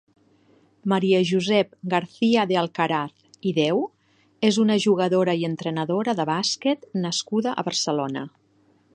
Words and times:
Maria 0.91 1.17
Josep 1.31 1.75
García 1.91 2.45
de 2.51 2.55
Alcaraz 2.61 3.27
i 3.49 3.53
Deu 3.57 3.83
és 4.49 4.57
una 4.63 4.77
jugadora 4.85 5.35
i 5.41 5.45
entrenadora 5.51 6.15
de 6.21 6.25
bàsquet 6.31 6.89
nascuda 7.05 7.53
a 7.55 7.65
Barcelona. 7.69 8.25